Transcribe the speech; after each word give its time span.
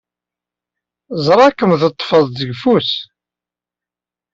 Ẓriɣ-kem 1.25 1.71
teḍḍfed-t 1.81 2.35
seg 2.39 2.49
ufus. 2.53 2.91